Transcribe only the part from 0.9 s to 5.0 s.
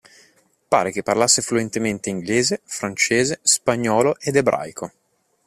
parlasse fluentemente inglese, francese, spagnolo ed ebraico.